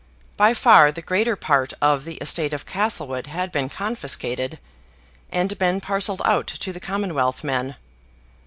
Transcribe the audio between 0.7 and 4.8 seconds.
the greater part of the estate of Castlewood had been confiscated,